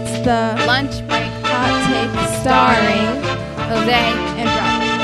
[0.00, 3.10] It's the Lunch break hot take starring starring
[3.68, 4.02] Jose.
[4.38, 4.98] and Robert.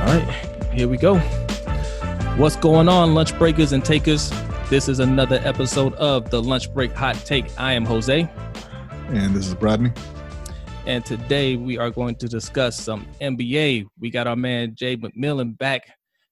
[0.00, 0.28] All right,
[0.72, 1.18] here we go.
[2.36, 4.30] What's going on, lunch breakers and takers?
[4.68, 7.46] This is another episode of the Lunch Break Hot Take.
[7.58, 8.28] I am Jose,
[9.08, 9.96] And this is Bradney.
[10.86, 13.86] and today we are going to discuss some NBA.
[14.00, 15.82] We got our man Jay McMillan back.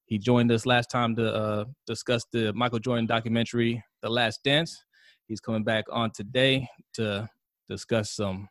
[0.07, 4.82] He joined us last time to uh, discuss the Michael Jordan documentary, The Last Dance.
[5.29, 7.29] He's coming back on today to
[7.69, 8.48] discuss some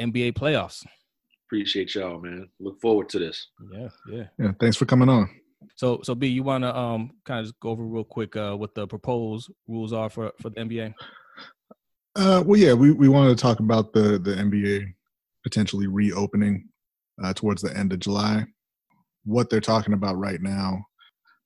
[0.00, 0.84] NBA playoffs.
[1.46, 2.48] Appreciate y'all, man.
[2.58, 3.48] Look forward to this.
[3.72, 4.24] Yeah, yeah.
[4.38, 5.28] Yeah, thanks for coming on.
[5.76, 8.54] So, so B, you want to um kind of just go over real quick uh,
[8.54, 10.94] what the proposed rules are for for the NBA?
[12.14, 14.92] Uh, well, yeah, we, we wanted to talk about the, the NBA
[15.42, 16.68] potentially reopening
[17.22, 18.44] uh, towards the end of July.
[19.24, 20.84] What they're talking about right now,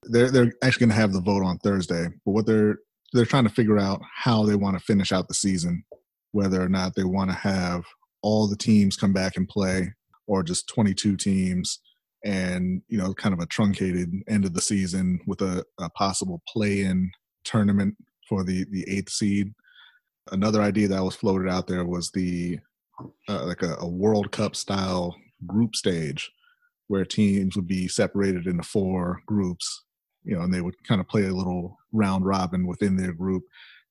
[0.05, 2.09] they're they're actually going to have the vote on Thursday.
[2.25, 2.79] But what they're
[3.13, 5.85] they're trying to figure out how they want to finish out the season,
[6.33, 7.85] whether or not they want to have
[8.23, 9.93] all the teams come back and play,
[10.27, 11.81] or just 22 teams,
[12.27, 16.43] and you know, kind of a truncated end of the season with a, a possible
[16.53, 17.11] play-in
[17.45, 17.95] tournament
[18.29, 19.53] for the the eighth seed
[20.33, 22.59] another idea that was floated out there was the
[23.29, 25.15] uh, like a, a World Cup style
[25.47, 26.31] group stage
[26.89, 29.85] where teams would be separated into four groups,
[30.25, 33.45] you know, and they would kind of play a little round robin within their group,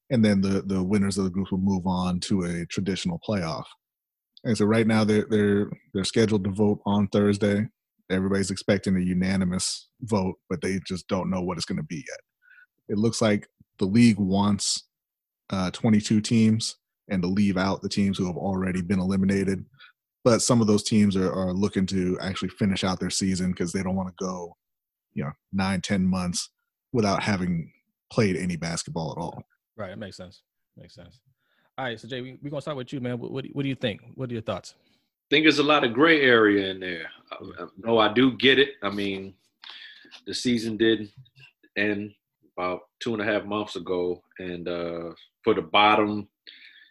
[0.10, 3.66] and then the the winners of the group would move on to a traditional playoff.
[4.44, 7.68] And so right now they're they're they're scheduled to vote on Thursday.
[8.10, 11.98] Everybody's expecting a unanimous vote, but they just don't know what it's going to be
[12.08, 12.20] yet.
[12.90, 13.48] It looks like
[13.80, 14.84] the league wants
[15.50, 16.76] uh, 22 teams
[17.10, 19.66] and to leave out the teams who have already been eliminated.
[20.24, 23.72] But some of those teams are, are looking to actually finish out their season because
[23.72, 24.56] they don't want to go,
[25.14, 26.50] you know, nine, ten months
[26.94, 27.72] without having
[28.12, 29.44] played any basketball at all.
[29.78, 30.42] Right, it makes sense.
[30.78, 31.20] Makes sense.
[31.78, 33.20] All right, so Jay, we, we're gonna start with you, man.
[33.20, 34.02] What, what, what do you think?
[34.16, 34.76] What are your thoughts?
[35.30, 37.10] Think there's a lot of gray area in there.
[37.78, 38.74] No, I do get it.
[38.84, 39.34] I mean,
[40.26, 41.10] the season did
[41.76, 42.14] end
[42.58, 45.12] about two and a half months ago, and uh,
[45.44, 46.28] for the bottom,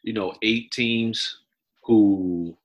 [0.03, 1.39] you know, eight teams
[1.83, 2.57] who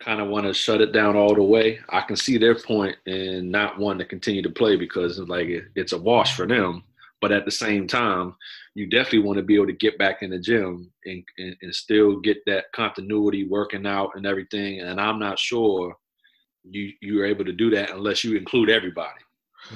[0.00, 2.96] kind of want to shut it down all the way, I can see their point
[3.06, 6.84] in not wanting to continue to play because like it, it's a wash for them.
[7.20, 8.36] But at the same time,
[8.78, 11.74] you definitely want to be able to get back in the gym and, and, and
[11.74, 14.80] still get that continuity working out and everything.
[14.80, 15.96] And I'm not sure
[16.62, 19.18] you you're able to do that unless you include everybody.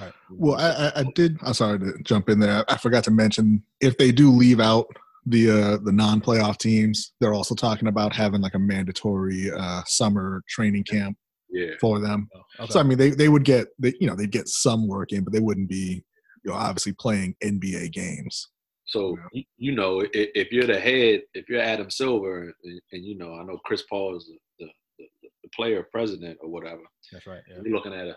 [0.01, 0.13] Right.
[0.31, 1.37] Well, I, I, I did.
[1.43, 2.65] I'm sorry to jump in there.
[2.69, 4.87] I forgot to mention if they do leave out
[5.27, 10.45] the uh, the non-playoff teams, they're also talking about having like a mandatory uh, summer
[10.49, 11.17] training camp
[11.51, 11.73] Yeah.
[11.81, 12.29] for them.
[12.37, 12.73] Oh, okay.
[12.73, 15.25] So I mean, they they would get they you know they'd get some work in,
[15.25, 16.05] but they wouldn't be
[16.45, 18.49] you know obviously playing NBA games.
[18.93, 19.43] So Yeah.
[19.57, 23.35] you, know, if, if you're the head, if you're Adam Silver, and, and you know,
[23.35, 24.67] I know Chris Paul is the,
[24.99, 26.83] the, the, player president or whatever.
[27.11, 27.43] That's right.
[27.49, 27.57] Yeah.
[27.65, 28.17] You're looking at a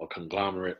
[0.00, 0.78] a conglomerate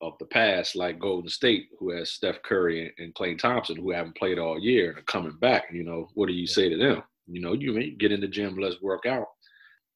[0.00, 3.90] of the past, like Golden State, who has Steph Curry and, and Klay Thompson, who
[3.90, 5.64] haven't played all year and are coming back.
[5.72, 6.54] You know, what do you Yeah.
[6.54, 7.02] say to them?
[7.26, 9.26] You know, you may get in the gym, let's work out,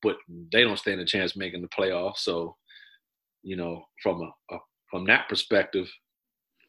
[0.03, 0.17] but
[0.53, 2.19] they don't stand a chance making the playoffs.
[2.19, 2.57] So,
[3.43, 4.59] you know, from a, a
[4.91, 5.89] from that perspective,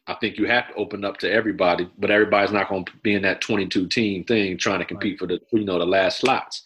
[0.08, 3.14] I think you have to open up to everybody, but everybody's not going to be
[3.14, 6.62] in that 22 team thing trying to compete for the you know the last slots.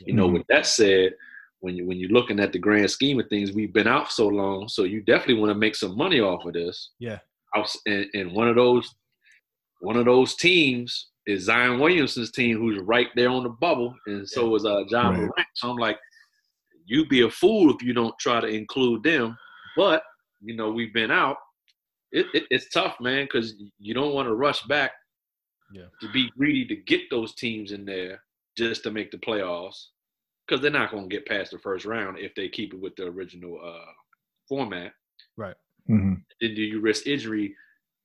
[0.00, 0.32] You know, Mhm.
[0.34, 1.14] with that said,
[1.60, 4.28] when you when you're looking at the grand scheme of things, we've been out so
[4.28, 6.90] long, so you definitely want to make some money off of this.
[7.00, 7.18] Yeah.
[7.56, 8.94] Outs- And, and one of those
[9.80, 14.28] one of those teams is Zion Williamson's team, who's right there on the bubble, and
[14.28, 15.18] so is uh, Ja Right.
[15.18, 15.48] Morant.
[15.54, 15.98] So I'm like,
[16.84, 19.36] you'd be a fool if you don't try to include them.
[19.76, 20.02] But
[20.40, 21.36] you know, we've been out.
[22.12, 24.92] It, it, it's tough, man, because you don't want to rush back
[25.72, 25.86] Yeah.
[26.00, 28.22] to be greedy to get those teams in there
[28.56, 29.86] just to make the playoffs
[30.46, 32.94] because they're not going to get past the first round if they keep it with
[32.96, 33.90] the original uh,
[34.48, 34.92] format.
[35.36, 35.56] Right.
[35.90, 36.14] Mm-hmm.
[36.40, 37.54] Then do you risk injury,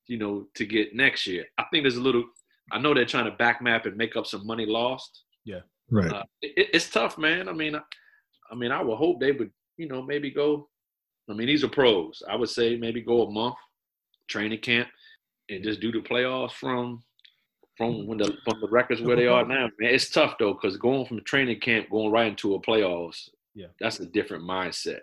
[0.07, 1.45] you know, to get next year?
[1.57, 2.25] I think there's a little.
[2.71, 5.24] I know they're trying to back map and make up some money lost.
[5.45, 5.62] Yeah.
[5.89, 6.12] Right.
[6.12, 7.50] Uh, it, it's tough, man.
[7.50, 7.81] I mean, I,
[8.51, 10.68] I mean, I would hope they would, you know, maybe go.
[11.30, 12.21] I mean, these are pros.
[12.30, 13.56] I would say maybe go a month
[14.31, 14.88] training camp
[15.50, 17.04] and just do the playoffs from
[17.78, 19.69] from when the from the records where they are now.
[19.80, 23.68] Man, it's tough though because going from training camp going right into a playoffs, Yeah.
[23.80, 25.00] that's a different mindset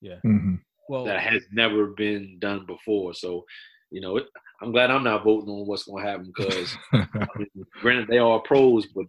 [0.00, 0.18] Yeah.
[0.24, 0.60] Mhm.
[0.88, 3.14] Well, that has never been done before.
[3.14, 3.44] So,
[3.90, 4.26] you know, it,
[4.60, 6.76] I'm glad I'm not voting on what's going to happen because,
[7.80, 9.06] granted, they are pros, but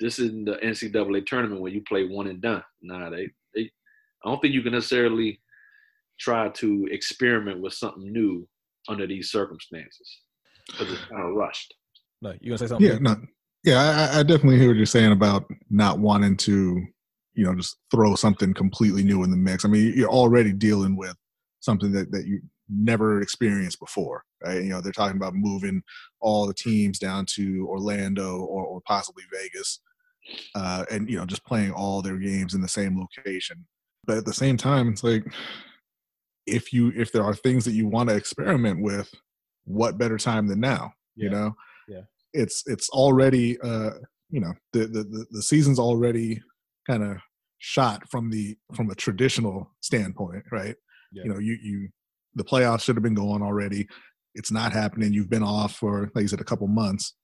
[0.00, 2.64] this isn't the NCAA tournament where you play one and done.
[2.80, 3.70] Nah, they, they
[4.24, 5.40] I don't think you can necessarily
[6.18, 8.48] try to experiment with something new
[8.88, 10.22] under these circumstances
[10.66, 11.74] because it's kind of rushed.
[12.20, 12.86] No, you gonna say something?
[12.86, 13.16] Yeah, no,
[13.64, 16.82] yeah, I, I definitely hear what you're saying about not wanting to,
[17.34, 19.64] you know, just throw something completely new in the mix.
[19.64, 21.14] I mean, you're already dealing with
[21.60, 24.62] something that that you never experienced before, right?
[24.62, 25.82] You know, they're talking about moving
[26.20, 29.80] all the teams down to Orlando or, or possibly Vegas,
[30.54, 33.66] uh, and you know, just playing all their games in the same location.
[34.06, 35.24] But at the same time, it's like
[36.48, 39.12] if you if there are things that you want to experiment with,
[39.64, 40.92] what better time than now?
[41.16, 41.54] You know,
[41.88, 42.02] Yeah.
[42.32, 43.90] it's it's already uh,
[44.30, 46.40] you know the the the, the season's already
[46.88, 47.16] kind of
[47.58, 50.76] shot from the from a traditional standpoint, right?
[51.12, 51.24] Yeah.
[51.24, 51.88] You know, you you
[52.34, 53.88] the playoffs should have been going already.
[54.34, 55.12] It's not happening.
[55.12, 57.14] You've been off for like you said a couple months,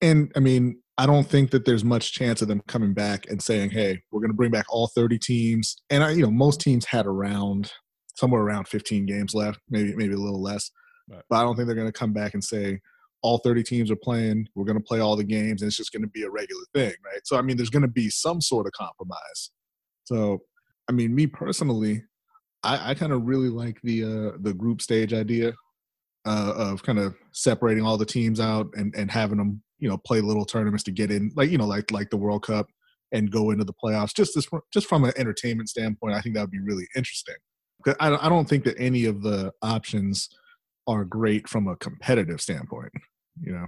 [0.00, 3.40] and I mean I don't think that there's much chance of them coming back and
[3.40, 6.60] saying, "Hey, we're going to bring back all 30 teams." And I, you know, most
[6.60, 7.70] teams had around
[8.20, 10.70] somewhere around 15 games left, maybe maybe a little less.
[11.08, 11.22] Right.
[11.28, 12.80] But I don't think they're going to come back and say
[13.22, 14.46] all 30 teams are playing.
[14.54, 16.62] We're going to play all the games, and it's just going to be a regular
[16.74, 17.20] thing, right?
[17.24, 19.50] So I mean, there's going to be some sort of compromise.
[20.04, 20.42] So
[20.88, 22.04] I mean, me personally,
[22.62, 25.54] I, I kind of really like the uh, the group stage idea
[26.26, 29.96] uh, of kind of separating all the teams out and and having them you know
[29.96, 32.68] play little tournaments to get in, like you know like like the World Cup
[33.12, 34.14] and go into the playoffs.
[34.14, 37.34] Just this, just from an entertainment standpoint, I think that would be really interesting.
[38.00, 40.28] I don't- I don't think that any of the options
[40.86, 42.92] are great from a competitive standpoint.
[43.40, 43.66] You know,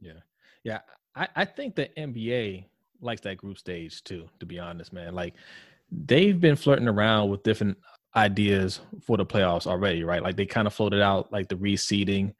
[0.00, 0.20] Yeah,
[0.64, 0.80] yeah.
[1.14, 2.66] I, I think the NBA
[3.00, 4.28] likes that group stage too.
[4.38, 5.34] To be honest, man, like
[5.90, 7.76] they've been flirting around with different
[8.16, 10.22] ideas for the playoffs already, right?
[10.22, 12.34] Like they kind of floated out like the reseeding,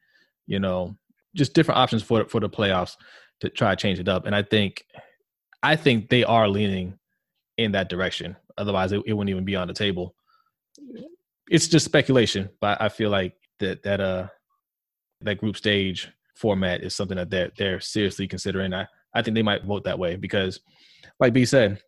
[0.46, 0.96] you know,
[1.34, 2.96] just different options for for the playoffs
[3.40, 4.26] to try to change it up.
[4.26, 4.84] And I think,
[5.62, 6.98] I think they are leaning
[7.56, 8.36] in that direction.
[8.58, 10.14] Otherwise, it, it wouldn't even be on the table.
[11.48, 14.28] It's just speculation, but I feel like that that uh
[15.20, 18.72] that group stage format is something that they're they're seriously considering.
[18.72, 20.60] I I think they might vote that way because,
[21.18, 21.82] like B said,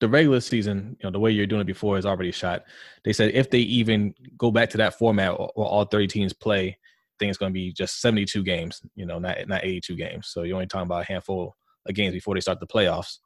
[0.00, 2.64] the regular season, you know, the way you're doing it before is already shot.
[3.04, 6.32] They said if they even go back to that format or, or all 30 teams
[6.32, 8.82] play, I think it's going to be just 72 games.
[8.96, 10.28] You know, not not 82 games.
[10.28, 11.56] So you're only talking about a handful
[11.86, 13.18] of games before they start the playoffs.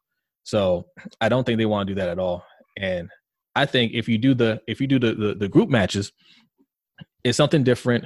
[0.44, 0.86] So
[1.20, 2.44] I don't think they want to do that at all.
[2.76, 3.10] And
[3.58, 6.12] I think if you do the if you do the the, the group matches,
[7.24, 8.04] it's something different.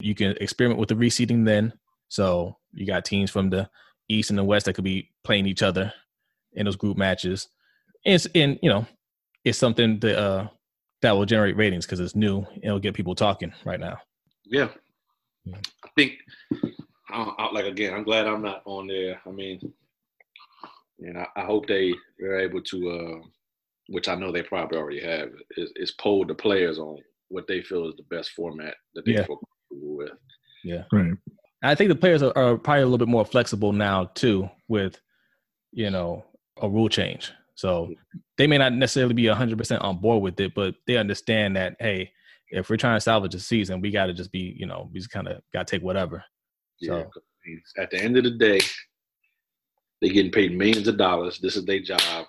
[0.00, 1.74] You can experiment with the reseeding then.
[2.08, 3.68] So you got teams from the
[4.08, 5.92] east and the west that could be playing each other
[6.54, 7.48] in those group matches.
[8.06, 8.86] It's in you know,
[9.44, 10.48] it's something that uh
[11.02, 12.46] that will generate ratings because it's new.
[12.62, 13.98] It'll get people talking right now.
[14.44, 14.68] Yeah.
[15.44, 15.58] Yeah.
[15.84, 16.12] I think,
[17.10, 19.20] I, I, like again, I'm glad I'm not on there.
[19.26, 19.72] I mean,
[21.00, 23.26] and I, I hope they are able to, uh,
[23.90, 26.96] which I know they probably already have, is, is poll the players on
[27.28, 29.24] what they feel is the best format that they Yeah.
[29.26, 29.36] feel
[29.70, 30.10] comfortable with.
[30.64, 30.84] Yeah.
[30.92, 31.12] right?
[31.62, 35.00] I think the players are, are probably a little bit more flexible now too, with
[35.72, 36.24] you know
[36.62, 37.32] a rule change.
[37.56, 37.92] So
[38.38, 41.76] they may not necessarily be hundred percent on board with it, but they understand that
[41.80, 42.12] hey,
[42.50, 45.00] if we're trying to salvage the season, we got to just be you know we
[45.00, 46.22] just kind of got to take whatever.
[46.80, 46.88] Yeah.
[46.88, 48.60] So- 'cause, I mean, At the end of the day,
[50.00, 51.38] they're getting paid millions of dollars.
[51.40, 52.26] This is their job.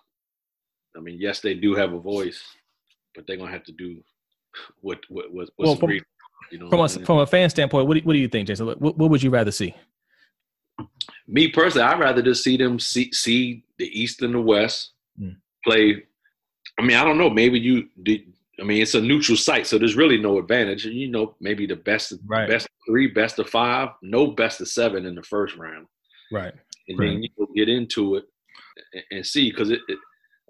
[0.95, 2.41] I mean, yes, they do have a voice,
[3.15, 4.01] but they're gonna have to do
[4.81, 6.03] what what what what's Well, from- agreed.
[6.51, 7.05] You know, From what a I'm saying?
[7.05, 8.65] from a fan standpoint, what do, what do you think, Jason?
[8.67, 9.74] What, what would you rather see?
[11.27, 15.36] me personally, I'd rather just see them see, see the East and the West Mm.
[15.65, 16.03] play.
[16.79, 17.29] I mean, I don't know.
[17.29, 17.88] Maybe you.
[18.60, 20.86] I mean, it's a neutral site, so there's really no advantage.
[20.86, 22.48] And you know, maybe the best, Right.
[22.50, 25.88] best three, best of five, no best of seven in the first round,
[26.31, 26.53] Right.
[26.88, 27.07] and Right.
[27.07, 28.25] then you get into it
[28.93, 29.50] and, and see.
[29.51, 29.98] Because it, it,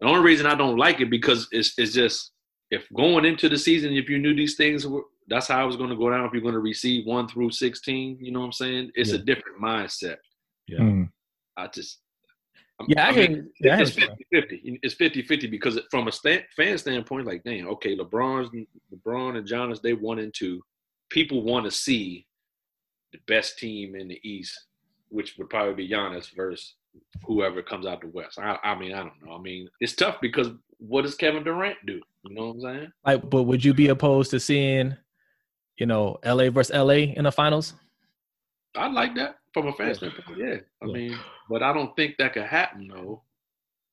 [0.02, 2.32] the only reason I don't like it because it's it's just
[2.70, 5.04] if going into the season, if you knew these things were.
[5.28, 6.26] That's how I was going to go down.
[6.26, 8.92] If you're going to receive one through sixteen, you know what I'm saying?
[8.96, 10.18] It's a different mindset.
[10.68, 10.80] Yeah.
[10.80, 11.10] Mm.
[11.56, 12.00] I just
[12.82, 13.52] I'm- Yeah, I, mean, can.
[13.62, 14.80] Yeah, it's can- 50 50.
[14.84, 18.50] It's 50 50 because from a stand, fan standpoint, like, damn, okay, LeBron's
[18.94, 20.62] LeBron and Giannis, they one and two.
[21.10, 22.26] People want to see
[23.14, 24.60] the best team in the East,
[25.10, 26.76] which would probably be Giannis versus
[27.24, 28.40] whoever comes out the West.
[28.40, 29.34] I, I mean, I don't know.
[29.34, 32.00] I mean, it's tough because what does Kevin Durant do?
[32.24, 32.92] You know what I'm saying?
[33.06, 34.96] Like, but would you be opposed to seeing,
[35.78, 37.74] you know, LA versus LA in the finals?
[38.76, 39.94] I like that from a fan Yeah.
[39.94, 40.38] standpoint.
[40.38, 40.56] Yeah.
[40.82, 40.94] I Yeah.
[40.94, 41.20] mean,
[41.50, 43.24] but I don't think that could happen though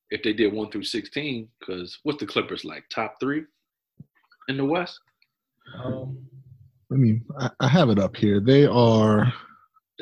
[0.09, 1.49] if they did one through sixteen.
[1.59, 2.83] Because what's the Clippers like?
[2.89, 3.43] Top three
[4.47, 4.99] in the West?
[5.83, 6.17] Um,
[6.91, 8.39] I mean, I, I have it up here.
[8.39, 9.33] They are They'd be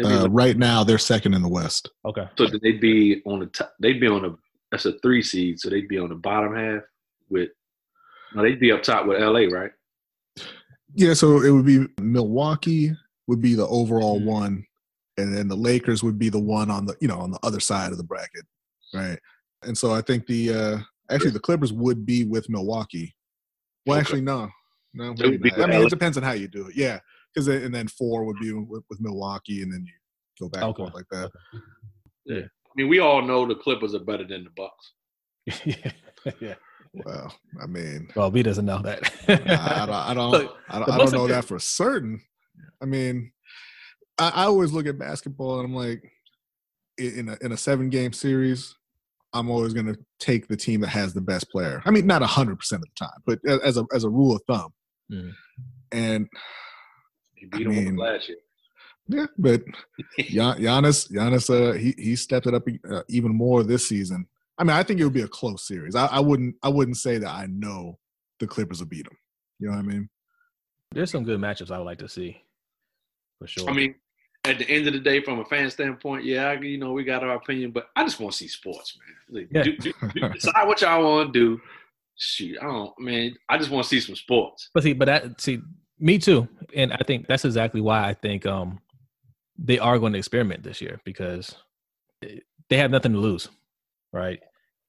[0.03, 0.83] uh, right now.
[0.83, 1.89] They're second in the West.
[2.05, 2.27] Okay.
[2.37, 3.73] so they'd be on the top.
[3.79, 4.37] They'd be on the.
[4.71, 6.81] That's a three seed, so they'd be on the bottom half
[7.29, 7.49] with.
[8.35, 9.71] No, they'd be up top with LA, right?
[10.95, 12.91] Yeah, so it would be Milwaukee
[13.27, 14.25] would be the overall Mhm.
[14.25, 14.65] one,
[15.17, 17.59] and then the Lakers would be the one on the you know on the other
[17.59, 18.45] side of the bracket,
[18.93, 19.19] right?
[19.63, 20.77] And so I think the uh
[21.09, 23.15] actually the Clippers would be with Milwaukee.
[23.85, 24.01] Well, Okay.
[24.01, 24.49] actually, no,
[24.93, 25.11] no.
[25.11, 25.59] It maybe would be not.
[25.61, 25.85] I mean, LA.
[25.85, 26.75] it depends on how you do it.
[26.75, 26.99] Yeah,
[27.33, 29.93] because and then four would be with, with Milwaukee, and then you
[30.39, 31.31] go back and forth like that.
[32.25, 34.93] Yeah, I mean, we all know the Clippers are better than the Bucks.
[35.65, 35.91] yeah.
[36.39, 36.55] yeah.
[37.05, 39.11] Well, I mean, Well, B doesn't know that.
[39.27, 42.21] I, I don't, I don't, Look, I don't, I don't know that for certain.
[42.81, 43.31] I mean,
[44.17, 46.01] I, I always look at basketball and I'm like,
[46.97, 48.75] in a in a seven game series,
[49.33, 51.81] I'm always going to take the team that has the best player.
[51.85, 54.41] I mean, not hundred percent of the time, but as a as a rule of
[54.47, 54.73] thumb.
[55.11, 55.31] Mhm.
[55.91, 56.27] And
[57.37, 58.37] He beat I them mean- last year.
[59.07, 59.63] yeah, but
[60.19, 64.27] Gian- Giannis, Giannis, uh, he he stepped it up uh, even more this season.
[64.57, 65.95] I mean, I think it would be a close series.
[65.95, 67.99] I, I wouldn't I wouldn't say that I know
[68.39, 69.17] the Clippers will beat them.
[69.59, 70.09] You know what I mean?
[70.91, 72.41] There's some good matchups I would like to see.
[73.39, 73.69] For sure.
[73.69, 73.95] I mean,
[74.45, 77.23] at the end of the day, from a fan standpoint, yeah, you know, we got
[77.23, 78.97] our opinion, but I just want to see sports,
[79.29, 79.41] man.
[79.41, 79.63] Like, Yeah.
[79.63, 81.61] do, do, do- decide what y'all want to do.
[82.15, 83.35] Shoot, I don't, man.
[83.47, 84.69] I just want to see some sports.
[84.73, 85.59] But see, but that see,
[85.99, 88.79] me too, and I think that's exactly why I think um
[89.57, 91.55] they are going to experiment this year because
[92.69, 93.49] they have nothing to lose,
[94.13, 94.39] right?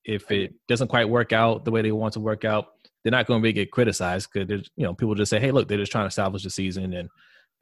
[0.05, 2.67] If it doesn't quite work out the way they want to work out,
[3.03, 5.69] they're not going to really get criticized because you know people just say, "Hey, look,
[5.69, 7.09] they're just trying to salvage the season and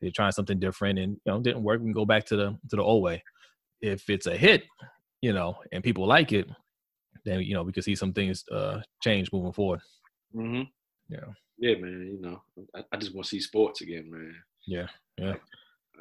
[0.01, 1.81] they're trying something different, and you know, didn't work.
[1.81, 3.23] We can go back to the to the old way."
[3.81, 4.65] If it's a hit,
[5.23, 6.49] you know, and people like it,
[7.25, 9.81] then you know we could see some things uh change moving forward.
[10.33, 10.63] hmm
[11.09, 11.21] Yeah.
[11.59, 12.11] Yeah, man.
[12.13, 12.43] You know,
[12.75, 14.35] I, I just want to see sports again, man.
[14.67, 14.87] Yeah,
[15.19, 15.35] yeah.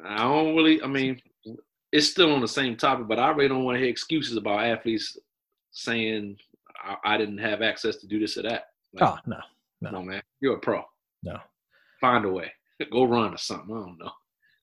[0.04, 0.82] I don't really.
[0.82, 1.20] I mean,
[1.92, 4.64] it's still on the same topic, but I really don't want to hear excuses about
[4.64, 5.16] athletes
[5.70, 6.36] saying
[6.82, 8.64] I, I didn't have access to do this or that.
[8.92, 9.38] Like, Oh no,
[9.80, 9.90] no.
[9.90, 10.22] no, man.
[10.40, 10.82] You're a pro.
[11.22, 11.38] No.
[12.00, 12.52] Find a way.
[12.92, 13.74] Go run or something.
[13.74, 14.10] I don't know.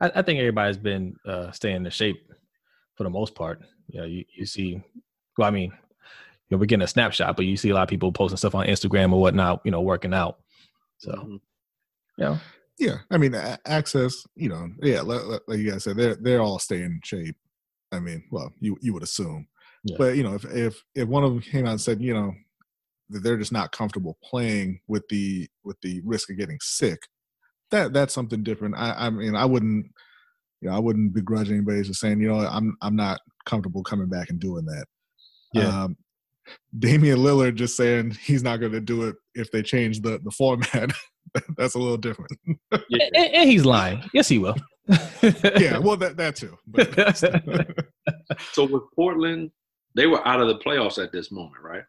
[0.01, 2.31] I, I think everybody's been uh, staying in shape
[2.95, 3.61] for the most part.
[3.87, 4.81] You know, you, you see,
[5.37, 5.71] well, I mean,
[6.53, 8.65] know, we're getting a snapshot, but you see a lot of people posting stuff on
[8.67, 10.39] Instagram or whatnot, you know, working out.
[10.99, 11.39] So, Mhm.
[12.17, 12.39] you
[12.79, 14.25] Yeah, I mean, access.
[14.35, 17.35] You know, yeah, like, like- like you guys said, they're they're all staying in shape.
[17.91, 19.47] I mean, well, you you would assume,
[19.83, 19.95] Yeah.
[19.99, 22.33] but you know, if if if one of them came out and said, you know,
[23.09, 26.99] that they're just not comfortable playing with the with the risk of getting sick,
[27.69, 28.75] that that's something different.
[28.75, 29.85] I I mean, I wouldn't,
[30.61, 34.09] you know, I wouldn't begrudge anybody just saying, you know, I'm I'm not comfortable coming
[34.09, 34.85] back and doing that.
[35.53, 35.83] Yeah.
[35.83, 35.97] Um,
[36.77, 40.31] Damian Lillard just saying he's not going to do it if they change the the
[40.31, 40.91] format.
[41.57, 42.31] that's a little different.
[42.89, 43.07] Yeah.
[43.15, 44.03] and, and he's lying.
[44.13, 44.55] Yes, he will.
[45.57, 46.57] yeah, well, that that too.
[48.51, 49.51] So with Portland,
[49.95, 51.83] they were out of the playoffs at this moment, right?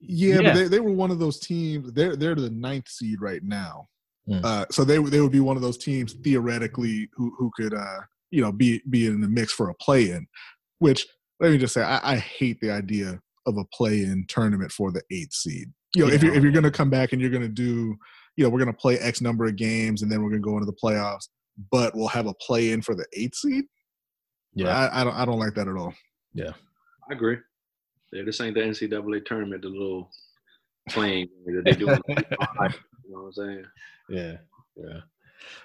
[0.00, 0.42] yeah, Yeah.
[0.42, 1.92] but they, they were one of those teams.
[1.92, 3.88] They're they're the ninth seed right now.
[4.26, 4.40] Hmm.
[4.42, 7.74] Uh, so they would- they would be one of those teams theoretically who who could
[7.74, 10.26] uh you know be be in the mix for a play in.
[10.78, 11.06] Which
[11.40, 14.90] let me just say, I, I hate the idea of a play in tournament for
[14.90, 15.72] the eighth seed.
[15.94, 17.96] You know, if you're if you're going to come back and you're going to do,
[18.36, 20.46] you know, we're going to play X number of games and then we're going to
[20.46, 21.28] go into the playoffs,
[21.70, 23.64] but we'll have a play in for the eighth seed.
[24.54, 24.68] yeah.
[24.68, 25.94] I, I don't I don't like that at all.
[26.32, 26.52] Yeah,
[27.08, 27.38] I agree.
[28.12, 30.10] Yeah, this ain't the NCAA tournament, the little
[30.88, 31.86] playing that they do.
[32.08, 32.14] you
[33.10, 33.64] know what I'm saying?
[34.08, 34.36] Yeah.
[34.76, 35.00] Yeah.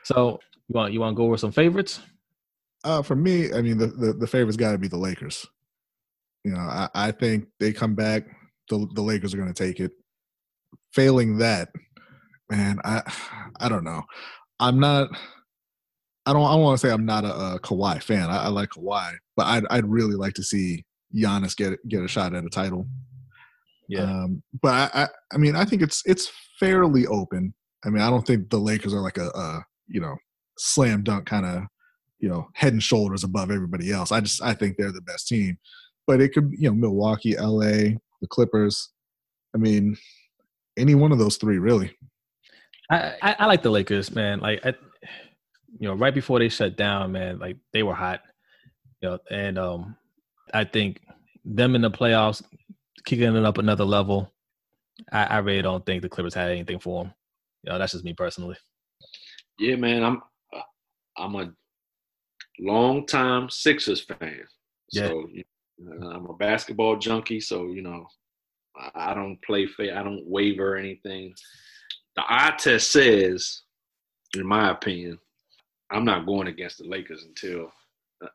[0.04, 2.02] So you want you want to go over some favorites?
[2.84, 5.46] Uh, for me, I mean, the the, the favorite's got to be the Lakers.
[6.44, 8.24] You know, I, I think they come back.
[8.70, 9.92] The the Lakers are going to take it.
[10.94, 11.70] Failing that,
[12.50, 13.02] man, I
[13.60, 14.04] I don't know.
[14.60, 15.10] I'm not.
[16.26, 16.44] I don't.
[16.44, 18.30] I don't want to say I'm not a, a Kawhi fan.
[18.30, 22.08] I, I like Kawhi, but I'd I'd really like to see Giannis get get a
[22.08, 22.88] shot at a title.
[24.04, 27.54] Um, but I, I, I mean, I think it's it's fairly open.
[27.86, 30.16] I mean, I don't think the Lakers are like a, a you know
[30.58, 31.64] slam dunk kind of
[32.20, 34.12] you know head and shoulders above everybody else.
[34.12, 35.58] I just I think they're the best team.
[36.10, 38.90] But it could you know Milwaukee, L.A., the Clippers.
[39.54, 39.96] I mean,
[40.76, 41.96] any one of those three really.
[42.90, 44.40] I, I, I like the Lakers, man.
[44.40, 44.74] Like, I,
[45.80, 48.22] you know, right before they shut down, man, like they were hot.
[49.02, 49.96] You know, and um,
[50.52, 51.00] I think
[51.46, 52.42] them in the playoffs,
[53.06, 54.34] kicking it up another level.
[55.12, 57.14] I, I really don't think the Clippers had anything for them.
[57.66, 58.58] You know, that's just me personally.
[59.60, 60.04] Yeah, man.
[60.04, 60.24] I'm
[61.20, 61.52] I'm a
[62.60, 64.42] long time Sixers fan.
[64.92, 65.44] So you know,
[65.80, 67.40] I'm a basketball junkie.
[67.40, 68.08] So you know,
[68.76, 69.98] I, I don't play fair.
[69.98, 71.34] I don't waver or anything.
[72.16, 73.62] The eye test says
[74.36, 75.18] in my opinion,
[75.92, 77.72] I'm not going against the Lakers until
[78.24, 78.28] uh,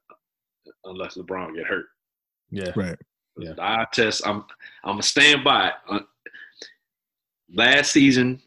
[0.84, 1.86] unless LeBron get hurt.
[2.50, 2.72] Yeah.
[2.74, 2.98] Right.
[3.36, 3.52] Yeah.
[3.54, 4.26] The eye test.
[4.26, 4.44] I'm
[4.84, 5.74] I'm gonna stand by it.
[5.88, 6.00] Uh,
[7.52, 8.40] last season,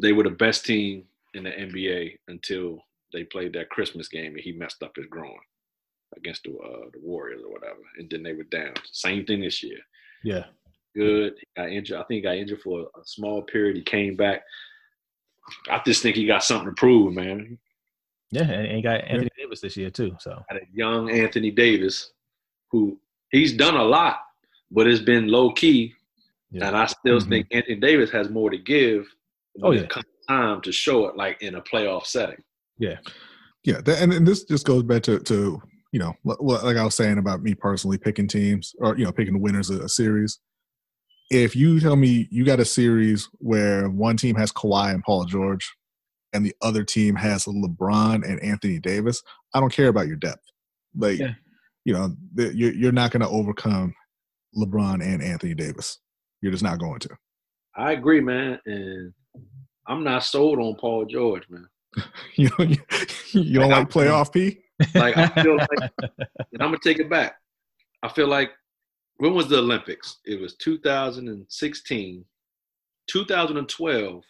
[0.00, 1.04] they were the best team
[1.34, 2.78] in the NBA until
[3.12, 5.38] they played that Christmas game and he messed up his groin
[6.16, 8.74] against the uh, the Warriors or whatever, and then they were down.
[8.90, 9.78] Same thing this year.
[10.24, 10.44] Yeah.
[10.94, 11.34] Good.
[11.38, 11.96] He got injured.
[11.98, 13.76] I think he got injured for a small period.
[13.76, 14.42] He came back.
[15.70, 17.58] I just think he got something to prove, man.
[18.30, 18.42] Yeah.
[18.42, 20.16] And, and you got Anthony Davis this year too.
[20.20, 22.12] So Got a young Anthony Davis,
[22.70, 22.98] who
[23.30, 24.18] he's done a lot,
[24.70, 25.94] but it's been low key.
[26.50, 26.68] yeah.
[26.68, 27.28] And I still Mhm.
[27.28, 29.06] think Anthony Davis has more to give
[29.54, 29.82] when Oh, yeah.
[29.82, 32.42] it comes time to show it, like in a playoff setting.
[32.78, 32.98] Yeah,
[33.64, 35.60] that, and, and this just goes back to to
[35.92, 39.04] you know li- li- like I was saying about me personally picking teams or you
[39.04, 40.38] know picking the winners of a series.
[41.30, 45.24] If you tell me you got a series where one team has Kawhi and Paul
[45.24, 45.70] George,
[46.34, 49.22] and the other team has LeBron and Anthony Davis,
[49.54, 50.42] I don't care about your depth.
[50.96, 51.32] Like, Yeah.
[51.84, 53.94] you know, you're you're not going to overcome
[54.56, 55.98] LeBron and Anthony Davis.
[56.42, 57.10] You're just not going to.
[57.76, 58.58] I agree, man.
[58.66, 59.12] And
[59.86, 61.66] I'm not sold on Paul George, man.
[62.36, 62.76] You know, you,
[63.32, 64.58] you don't like playoff P.
[64.94, 67.34] Like I feel like, and I'm gonna take it back.
[68.02, 68.50] I feel like
[69.18, 70.18] when was the Olympics?
[70.24, 72.24] It was 2016,
[73.08, 74.22] 2012.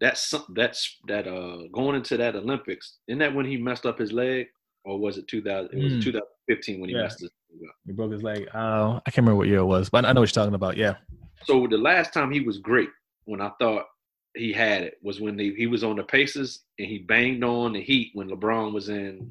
[0.00, 2.98] That's that's that uh going into that Olympics.
[3.08, 4.46] Isn't that when he messed up his leg,
[4.84, 5.70] or was it 2000?
[5.72, 6.02] It was Mm.
[6.02, 7.02] 2015 when he Yeah.
[7.02, 7.76] messed his leg up.
[7.86, 8.48] he broke his leg.
[8.52, 10.76] Uh, I can't remember what year it was, but I know what you're talking about.
[10.76, 10.96] Yeah.
[11.44, 12.88] So the last time he was great,
[13.24, 13.86] when I thought
[14.34, 17.72] he had it, was when he, he was on the Pacers and he banged on
[17.74, 19.30] the Heat when LeBron was in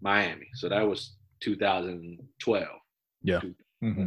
[0.00, 0.48] Miami.
[0.54, 2.66] So that was 2012.
[3.22, 3.40] Yeah.
[3.82, 4.06] Mm-hmm.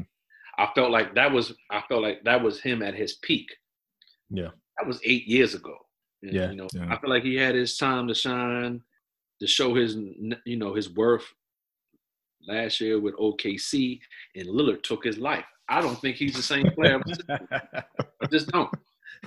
[0.57, 3.49] I felt like that was I felt like that was him at his peak.
[4.29, 4.49] Yeah.
[4.77, 5.75] That was eight years ago.
[6.21, 6.49] And, Yeah.
[6.51, 6.87] You know, Yeah.
[6.93, 8.81] I feel like he had his time to shine,
[9.39, 9.95] to show his
[10.45, 11.25] you know his worth.
[12.45, 14.01] Last year with OKC,
[14.35, 15.45] and Lillard took his life.
[15.69, 17.01] I don't think he's the same player.
[17.29, 18.69] I just don't.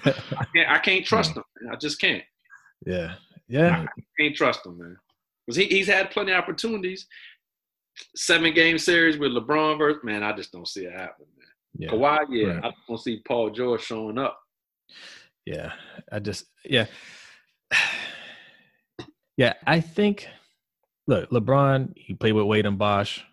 [0.05, 1.43] I can't, I can't trust him.
[1.73, 2.23] I just can't.
[2.85, 3.15] yeah.
[3.49, 3.87] Yeah.
[3.89, 4.97] I Can't trust him, man.
[5.47, 7.07] Because he, he's had plenty of opportunities.
[8.15, 11.49] Seven game series with LeBron versus man, I just don't see it happening, man.
[11.79, 11.89] Yeah.
[11.91, 12.65] Kawhi, yeah, Right.
[12.65, 14.39] I don't see Paul George showing up.
[15.47, 15.73] Yeah,
[16.13, 16.87] I just yeah,
[19.37, 19.55] yeah.
[19.67, 20.29] I think
[21.07, 21.93] look, LeBron.
[21.97, 23.25] He played with Wade and Bosh.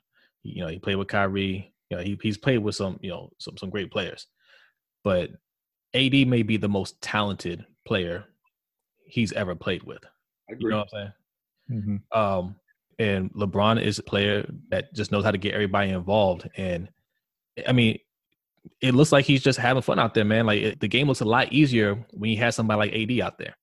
[0.43, 1.73] You know, he played with Kyrie.
[1.89, 4.28] You know, he he's played with some you know some some great players,
[5.04, 5.32] but
[5.93, 8.26] AD may be the most talented player
[9.06, 10.04] he's ever played with.
[10.49, 11.13] I You know what I'm saying?
[11.71, 12.17] Mm-hmm.
[12.17, 12.56] Um,
[12.99, 16.49] and LeBron is a player that just knows how to get everybody involved.
[16.56, 16.89] And
[17.67, 17.99] I mean,
[18.82, 20.45] it looks like he's just having fun out there, man.
[20.45, 23.38] Like it, the game looks a lot easier when you have somebody like AD out
[23.38, 23.56] there.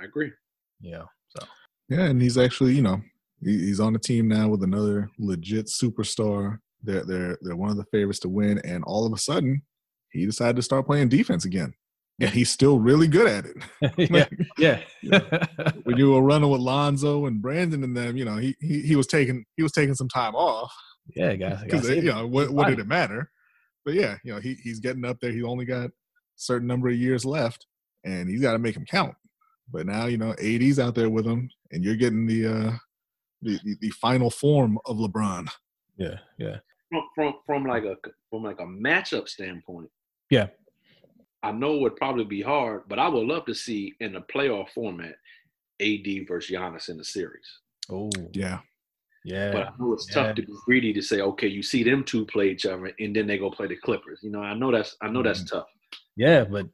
[0.00, 0.32] I agree.
[0.80, 1.04] Yeah.
[1.28, 1.46] So
[1.88, 3.00] Yeah, and he's actually, you know,
[3.42, 6.58] he- he's on the team now with another legit superstar.
[6.82, 9.62] They're they're they're one of the favorites to win, and all of a sudden,
[10.12, 11.72] he decided to start playing defense again,
[12.20, 14.30] and he's still really good at it.
[14.58, 15.46] yeah, yeah,
[15.84, 18.96] when you were running with Lonzo and Brandon and them, you know, he he, he
[18.96, 20.72] was taking he was taking some time off
[21.14, 21.62] yeah, guys.
[21.62, 23.30] because you know what, what did it matter?
[23.84, 25.30] But yeah, you know, he he's getting up there.
[25.30, 25.92] He only got a
[26.36, 27.66] certain number of years left,
[28.04, 29.14] and he's got to make them count.
[29.70, 32.72] But now you know, AD's out there with him, and you're getting the uh
[33.42, 35.48] the, the, the final form of LeBron.
[35.98, 36.56] Yeah, yeah,
[36.90, 37.96] From, from from like a
[38.30, 39.88] from like a matchup standpoint.
[40.30, 40.48] Yeah.
[41.46, 44.20] I know it would probably be hard, but I would love to see in the
[44.20, 45.14] playoff format
[45.80, 47.46] AD versus Giannis in the series.
[47.90, 48.60] oh, Yeah,
[49.24, 50.14] yeah, But I know it's Yeah.
[50.24, 53.14] tough to be greedy to say, okay, you see them two play each other, and
[53.14, 54.20] then they go play the Clippers.
[54.22, 55.56] You know, I know that's I know that's Mm-hmm.
[55.58, 55.68] tough.
[56.16, 56.44] yeah.
[56.44, 56.66] But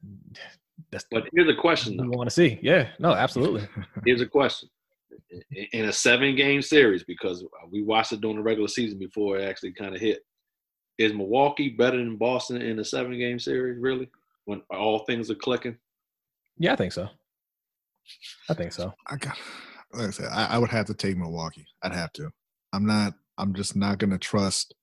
[0.91, 2.59] that's But here's a question what we want to see.
[2.63, 3.69] Yeah, no, absolutely.
[4.07, 4.69] Here's a question.
[5.31, 9.39] In- In a seven game series, because we watched it during the regular season before
[9.39, 10.25] it actually kind of hit,
[10.99, 14.09] is Milwaukee better than Boston in a seven game series, really?
[14.45, 15.77] When all things are clicking?
[16.59, 17.09] Yeah, I think so.
[18.49, 18.93] I think so.
[19.09, 19.37] I got.
[19.95, 21.67] Like I said, I, I would have to take Milwaukee.
[21.83, 22.31] I'd have to.
[22.73, 23.15] I'm not.
[23.39, 24.75] I'm just not going to trust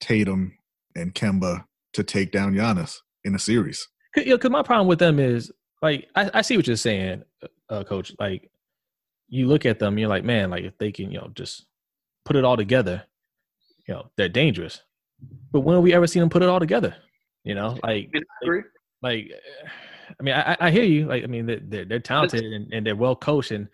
[0.00, 0.56] Tatum
[0.94, 3.86] and Kemba to take down Giannis in a series.
[4.14, 5.52] Cause, you know, 'cause my problem with them is
[5.82, 7.22] like I, I see what you're saying,
[7.68, 8.12] uh, Coach.
[8.18, 8.50] Like
[9.28, 11.66] you look at them, you're like, man, like if they can, you know, just
[12.24, 13.02] put it all together,
[13.86, 14.82] you know, they're dangerous.
[15.52, 16.96] But when have we ever seen them put it all together?
[17.44, 18.62] You know, like I agree.
[19.02, 19.30] Like
[20.18, 21.06] I mean, I, I hear you.
[21.06, 23.68] Like, I mean, they're they're, they're talented and, and they're well coached, and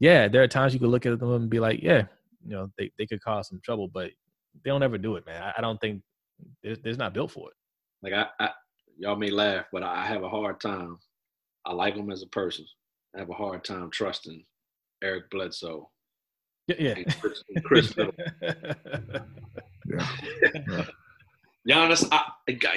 [0.00, 2.04] yeah, there are times you could look at them and be like, yeah,
[2.44, 4.10] you know, they, they could cause some trouble, but
[4.64, 5.42] they don't ever do it, man.
[5.42, 6.02] I, I don't think
[6.62, 7.54] they're, they're not built for it.
[8.02, 8.50] Like I, I,
[8.96, 10.98] y'all may laugh, but I have a hard time.
[11.64, 12.64] I like him as a person.
[13.16, 14.44] I have a hard time trusting
[15.02, 15.90] Eric Bledsoe
[16.68, 16.94] Yeah, yeah.
[16.96, 18.24] and Khris, and Khris Middleton.
[19.90, 20.84] Yeah.
[21.68, 22.22] Giannis, I,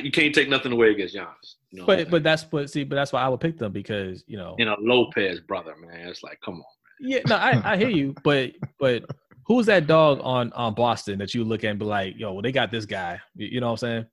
[0.01, 1.56] you can't take nothing away against Giannis.
[1.71, 4.23] You know but but that's what see, but that's why I would pick them because
[4.27, 6.08] you know you know Lopez brother, man.
[6.10, 6.63] It's like, come on.
[6.99, 9.06] Yeah, no, I, I hear you, but but
[9.47, 12.41] who's that dog on on Boston that you look at and be like, yo, well,
[12.41, 13.19] they got this guy.
[13.36, 14.06] You, you know what I'm saying?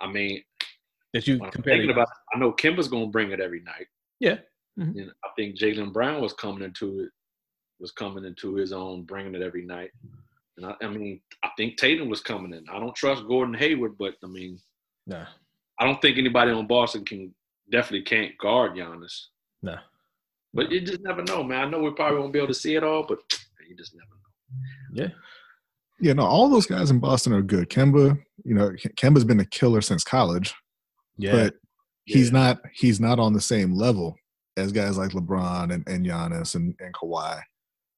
[0.00, 0.42] I mean,
[1.12, 1.90] That you compare.
[1.90, 3.86] about, I know Kemba's gonna bring it every night.
[4.18, 4.38] Yeah.
[4.78, 4.96] Mhm.
[4.96, 7.10] You know, I think Jaylen Brown was coming into it,
[7.78, 9.90] was coming into his own, bringing it every night.
[10.56, 12.64] And I, I mean, I think Tatum was coming in.
[12.70, 14.58] I don't trust Gordon Hayward, but I mean,
[15.06, 15.26] Nah,
[15.80, 17.34] I don't think anybody on Boston can
[17.70, 19.26] definitely can't guard Giannis.
[19.62, 19.78] nah.
[20.54, 21.66] But you just never know, man.
[21.66, 23.18] I know we probably won't be able to see it all, but
[23.68, 25.02] you just never know.
[25.04, 25.08] Yeah.
[26.00, 27.70] Yeah, no, all those guys in Boston are good.
[27.70, 30.54] Kemba, you know, Kemba's been a killer since college,
[31.16, 31.32] Yeah.
[31.32, 31.54] but
[32.04, 32.32] he's Yeah.
[32.38, 34.16] not he's not on the same level
[34.56, 37.40] as guys like LeBron and, and Giannis and, and Kawhi.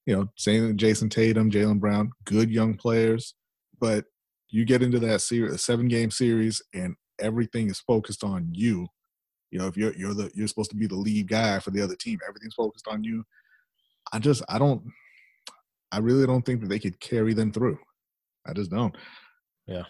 [0.07, 3.35] You know, same Jayson Tatum, Jaylen Brown, good young players,
[3.81, 4.05] but
[4.51, 8.87] you get into that series, a seven game series, and everything is focused on you.
[9.51, 11.83] You know, if you're you're the you're supposed to be the lead guy for the
[11.83, 13.25] other team, everything's focused on you.
[14.13, 14.83] I just I don't
[15.91, 17.79] I really don't think that they could carry them through.
[18.47, 18.95] I just don't.
[19.67, 19.85] Yeah.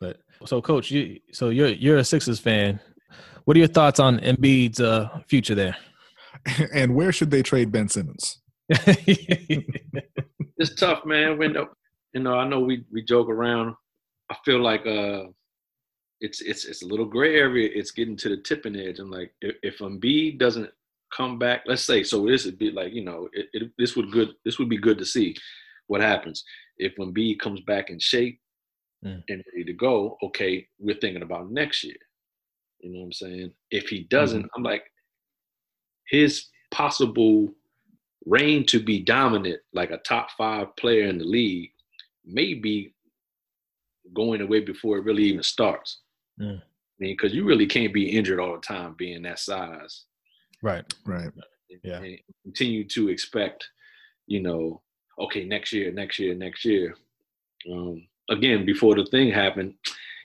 [0.00, 2.80] But so, coach, you so you're you're a Sixers fan.
[3.44, 5.76] What are your thoughts on Embiid's uh, future there?
[6.74, 8.40] and where should they trade Ben Simmons?
[10.58, 11.36] It's tough, man.
[11.36, 11.54] When
[12.14, 13.74] you know, I know we we joke around.
[14.30, 15.24] I feel like uh,
[16.22, 17.68] it's it's it's a little gray area.
[17.74, 18.98] It's getting to the tipping edge.
[18.98, 20.70] I'm like, if, if Embiid doesn't
[21.14, 24.10] come back, let's say, so this would be like, you know, it, it, this would
[24.10, 24.30] good.
[24.46, 25.36] This would be good to see
[25.88, 26.42] what happens
[26.78, 28.40] if Embiid comes back in shape
[29.04, 29.22] Mm.
[29.28, 30.16] and ready to go.
[30.22, 31.94] Okay, we're thinking about next year.
[32.80, 33.52] You know what I'm saying?
[33.70, 34.84] If he doesn't, I'm like,
[36.08, 37.52] his possible
[38.26, 41.70] reign to be dominant, like a top five player in the league,
[42.24, 42.92] may be
[44.14, 46.00] going away before it really even starts.
[46.40, 46.58] Mm.
[46.58, 50.04] I mean, because you really can't be injured all the time being that size.
[50.62, 50.84] right.
[51.04, 51.30] Right.
[51.82, 51.98] Yeah.
[51.98, 53.68] And continue to expect,
[54.26, 54.82] you know,
[55.18, 56.96] okay, next year, next year, next year.
[57.70, 59.74] Um, again, before the thing happened,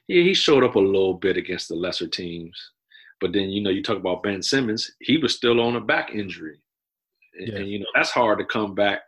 [0.08, 2.58] yeah, he showed up a little bit against the lesser teams.
[3.20, 6.12] But then, you know, you talk about Ben Simmons, he was still on a back
[6.14, 6.58] injury.
[7.34, 7.56] And, Yeah.
[7.60, 9.02] and, you know, that's hard to come back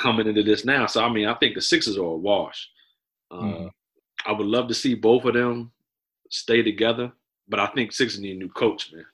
[0.00, 0.86] coming into this now.
[0.86, 2.70] So, I mean, I think the Sixers are a wash.
[3.30, 3.70] Uh, Mhm.
[4.26, 5.72] I would love to see both of them
[6.30, 7.12] stay together,
[7.48, 9.04] but I think Sixers need a new coach, man.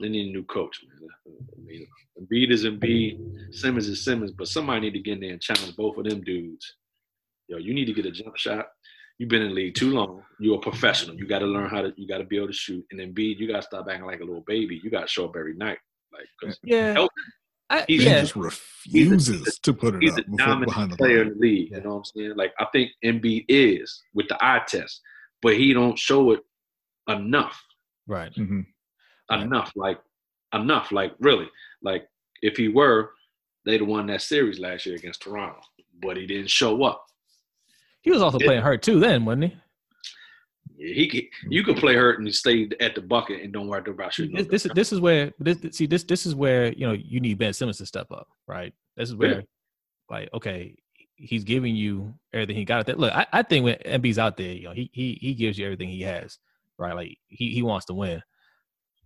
[0.00, 1.08] They need a new coach, man.
[1.56, 1.86] I mean,
[2.20, 5.76] Embiid is Embiid, Simmons is Simmons, but somebody need to get in there and challenge
[5.76, 6.76] both of them dudes.
[7.48, 8.68] Yo, you need to get a jump shot.
[9.18, 10.24] You've been in the league too long.
[10.40, 11.14] You're a professional.
[11.16, 11.94] You got to learn how to.
[11.96, 12.84] You got to be able to shoot.
[12.90, 14.80] And Embiid, you got to stop acting like a little baby.
[14.82, 15.78] You got to show up every night,
[16.12, 17.06] Like, Yeah.
[17.74, 18.20] I, He's Ben yeah.
[18.20, 21.26] just refuses to put it he's up a before, dominant behind the player line.
[21.28, 21.70] in the league.
[21.70, 21.78] Yeah.
[21.78, 22.32] You know what I'm saying?
[22.36, 25.00] Like I think Embiid is with the eye test,
[25.42, 26.40] but he don't show it
[27.08, 27.62] enough.
[28.06, 28.32] Right.
[28.34, 28.60] hmm
[29.30, 29.40] Right.
[29.40, 29.98] enough, like
[30.54, 31.48] enough, like really,
[31.82, 32.06] like
[32.42, 33.10] if he were,
[33.64, 35.60] they'd have won that series last year against Toronto,
[36.02, 37.04] but he didn't show up.
[38.02, 38.46] He was also Yeah.
[38.48, 39.56] playing hurt too then, wasn't he?
[40.84, 44.12] He could, you could play hurt and stay at the bucket and don't worry about
[44.12, 44.36] shooting.
[44.36, 47.20] This, this is this is where this see this this is where you know you
[47.20, 48.74] need Ben Simmons to step up, right?
[48.96, 49.40] This is where, Yeah.
[50.10, 50.76] like, okay,
[51.16, 52.86] he's giving you everything he got.
[52.86, 52.96] There.
[52.96, 55.64] Look, I, I think when Embiid's out there, you know, he he he gives you
[55.64, 56.38] everything he has,
[56.78, 56.94] right?
[56.94, 58.22] Like he he wants to win.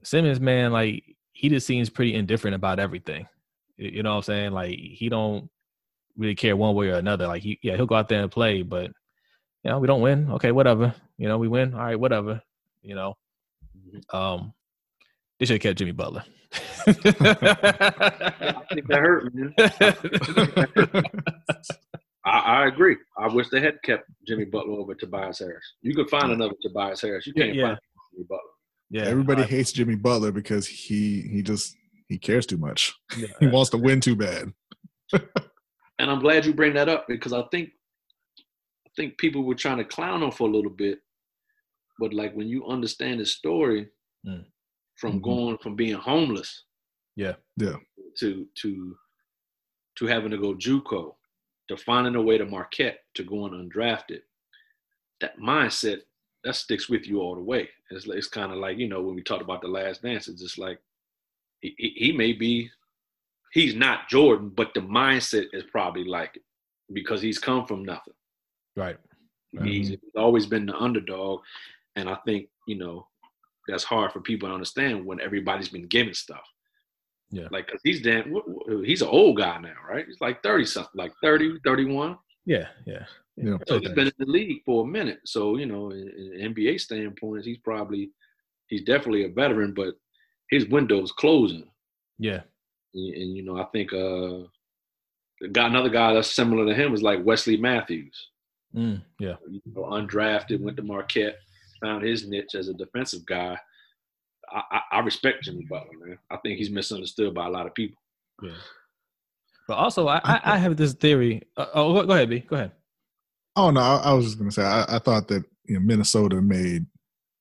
[0.02, 3.26] Simmons, man, like he just seems pretty indifferent about everything.
[3.76, 4.52] You know what I'm saying?
[4.52, 5.48] Like he don't
[6.16, 7.28] really care one way or another.
[7.28, 8.90] Like he yeah he'll go out there and play, but
[9.62, 10.30] you know we don't win.
[10.32, 10.94] Okay, whatever.
[11.18, 11.74] You know we win.
[11.74, 12.40] All right, whatever.
[12.82, 13.14] You know.
[13.76, 14.14] Mhm.
[14.14, 14.54] Um,
[15.38, 16.24] they should have kept Jimmy Butler.
[16.86, 16.92] I
[18.72, 19.54] think that hurt, man.
[22.24, 22.96] I, I agree.
[23.18, 25.64] I wish they had kept Jimmy Butler over Tobias Harris.
[25.82, 27.26] You could find another Tobias Harris.
[27.26, 27.66] You Yeah, can't yeah.
[27.68, 27.78] find
[28.12, 28.50] Jimmy Butler.
[28.90, 31.76] yeah, Everybody I- hates Jimmy Butler because he he just
[32.08, 32.92] he cares too much.
[33.16, 33.28] yeah.
[33.40, 34.52] He wants to win too bad.
[35.12, 37.70] and I'm glad you bring that up because I think
[38.86, 40.98] I think people were trying to clown him for a little bit,
[41.98, 43.88] but like when you understand his story
[44.26, 44.44] Mm.
[44.96, 45.22] from Mhm.
[45.22, 46.64] going from being homeless
[47.16, 47.36] Yeah.
[47.56, 47.76] Yeah.
[48.18, 48.98] to to
[49.96, 51.16] to having to go JUCO
[51.68, 54.22] to finding a way to Marquette to going undrafted,
[55.20, 56.02] that mindset
[56.44, 57.68] that sticks with you all the way.
[57.90, 60.42] It's it's kind of like you know when we talked about the last dance, it's
[60.42, 60.80] just like
[61.60, 62.70] he, he he may be
[63.52, 66.44] he's not Jordan, but the mindset is probably like it
[66.92, 68.14] because he's come from nothing.
[68.76, 68.98] Right.
[69.62, 71.42] He's always been the underdog,
[71.98, 73.06] and I think you know
[73.68, 76.44] that's hard for people to understand when everybody's been given stuff.
[77.30, 77.48] Yeah.
[77.50, 80.06] Like, cause he's damn, wh- wh- he's an old guy now, right?
[80.06, 82.16] He's like 30 something, like 30, 31.
[82.46, 83.04] Yeah, yeah.
[83.36, 83.58] Yeah.
[83.68, 85.20] So he's been in the league for a minute.
[85.24, 88.10] So, you know, in, in NBA standpoint, he's probably,
[88.66, 89.94] he's definitely a veteran, but
[90.50, 91.68] his window's closing.
[92.18, 92.40] Yeah.
[92.94, 94.48] And, and, you know, I think uh,
[95.52, 98.30] got another guy that's similar to him is like Wesley Matthews.
[98.74, 99.36] Mm, yeah.
[99.48, 101.38] You know, undrafted, went to Marquette,
[101.80, 103.58] found his niche as a defensive guy.
[104.50, 106.18] I, I, I respect Jimmy Butler, man.
[106.30, 108.00] I think he's misunderstood by a lot of people.
[108.42, 108.52] Yeah.
[109.66, 111.42] But also, I, I, I have this theory.
[111.56, 112.40] Uh, oh, go- go ahead, B.
[112.40, 112.72] Go ahead.
[113.56, 116.40] Oh no, I, I was just gonna say I, I thought that you know, Minnesota
[116.40, 116.86] made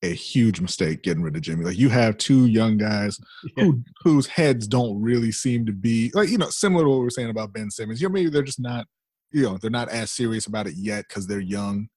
[0.04, 1.64] a huge mistake getting rid of Jimmy.
[1.64, 3.20] Like you have two young guys
[3.56, 7.04] who whose heads don't really seem to be like you know similar to what we
[7.04, 8.02] were saying about Ben Simmons.
[8.02, 8.86] You know, maybe they're just not
[9.32, 11.88] you know they're not as serious about it yet because they're young.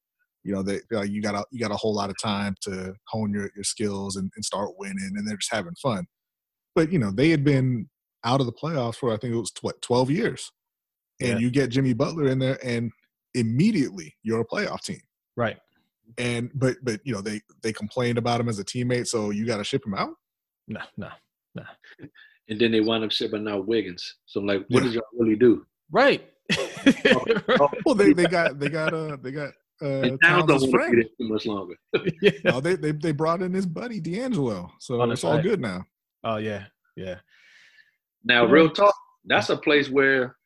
[0.43, 2.95] You know, they like you got a you got a whole lot of time to
[3.09, 6.07] hone your your skills and, and start winning, and they're just having fun.
[6.75, 7.89] But you know, they had been
[8.25, 10.51] out of the playoffs for I think it was what twelve years,
[11.21, 11.39] and Yeah.
[11.39, 12.91] you get Jimmy Butler in there, and
[13.35, 15.01] immediately you're a playoff team
[15.37, 15.57] Right.
[16.19, 19.47] and but but you know they they complained about him as a teammate so you
[19.47, 20.15] got to ship him out
[20.67, 21.11] No, no.
[21.55, 21.63] No.
[22.49, 24.17] And then they wound up shipping out Wiggins.
[24.27, 24.89] So I'm like, what Yeah.
[24.89, 25.65] did y'all really do?
[25.93, 26.29] Right.
[27.85, 30.85] well they they got they got uh they got uh And Towns Towns' don't want
[30.85, 31.75] to be there too much longer.
[32.23, 32.31] yeah.
[32.45, 35.85] no, they, they they brought in his buddy D'Angelo so that's it's all good now
[36.25, 36.65] Oh yeah.
[36.97, 37.17] Yeah.
[38.25, 40.37] Now, real talk, that's a place where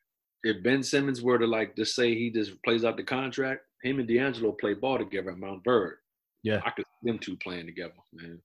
[0.43, 3.99] if Ben Simmons were to like just say he just plays out the contract, him
[3.99, 5.95] and D'Angelo play ball together at Montverde.
[6.43, 6.61] Yeah.
[6.65, 8.39] I could see them two playing together, man.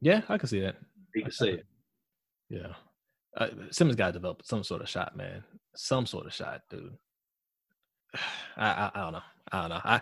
[0.00, 0.22] Yeah.
[0.28, 0.76] I can see that.
[1.14, 1.66] Hate to say it.
[2.48, 2.74] Yeah.
[3.36, 5.42] Uh, Simmons got to develop some sort of shot, man.
[5.74, 6.92] Some sort of shot, dude.
[8.56, 9.22] I, I don't know.
[9.50, 9.80] I don't know.
[9.84, 10.00] I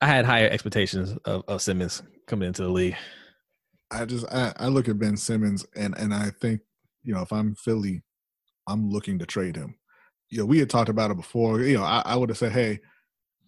[0.00, 2.96] I had higher expectations of, of Simmons coming into the league.
[3.90, 6.60] I just I, I look at Ben Simmons and and I think
[7.02, 8.02] you know if I'm Philly,
[8.66, 9.76] I'm looking to trade him.
[10.30, 11.60] You know, we had talked about it before.
[11.60, 12.80] You know, I, I would have said, hey,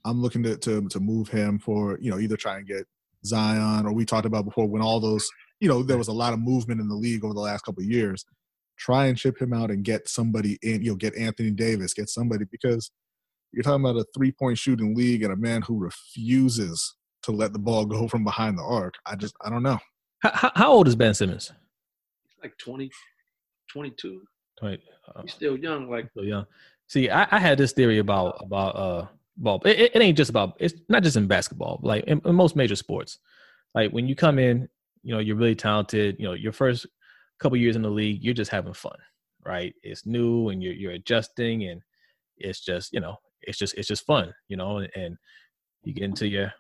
[0.04, 2.86] I'm looking to, to to move him for you know either try and get
[3.24, 5.28] Zion or we talked about before when all those
[5.60, 7.82] you know there was a lot of movement in the league over the last couple
[7.82, 8.24] years.
[8.78, 10.82] Try and ship him out and get somebody in.
[10.82, 12.90] You know, get Anthony Davis, get somebody because
[13.56, 17.52] you're talking about a three point shooting league and a man who refuses to let
[17.52, 18.94] the ball go from behind the arc.
[19.06, 19.78] I just I don't know.
[20.22, 21.50] How, how, how old is Ben Simmons?
[22.22, 22.90] He's like 20,
[23.72, 24.22] 22.
[24.58, 24.82] Twenty.
[25.14, 25.90] Uh, He's still young.
[25.90, 26.46] Like, so young.
[26.88, 29.60] See, I, I had this theory about about uh ball.
[29.64, 30.56] It, it- it ain't just about.
[30.60, 31.80] It's not just in basketball.
[31.82, 33.18] Like in, in most major sports,
[33.74, 34.68] like when you come in,
[35.02, 36.16] you know, you're really talented.
[36.18, 36.86] You know, your first
[37.40, 38.96] couple years in the league, you're just having fun,
[39.44, 39.74] right?
[39.82, 41.82] It's new and you're you're adjusting, and
[42.38, 45.16] it's just you know, it's just it's just fun, you know, and,
[45.84, 46.52] you get into your,